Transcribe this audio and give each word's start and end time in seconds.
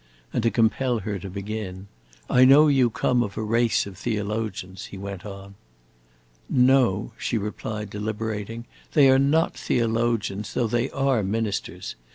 And 0.33 0.41
to 0.41 0.49
compel 0.49 1.01
her 1.01 1.19
to 1.19 1.29
begin, 1.29 1.85
"I 2.27 2.43
know 2.43 2.67
you 2.67 2.89
come 2.89 3.21
of 3.21 3.37
a 3.37 3.43
race 3.43 3.85
of 3.85 3.99
theologians," 3.99 4.85
he 4.87 4.97
went 4.97 5.27
on. 5.27 5.53
"No," 6.49 7.11
she 7.19 7.37
replied, 7.37 7.91
deliberating; 7.91 8.65
"they 8.93 9.11
are 9.11 9.19
not 9.19 9.55
theologians, 9.55 10.55
though 10.55 10.65
they 10.65 10.89
are 10.89 11.21
ministers. 11.21 11.93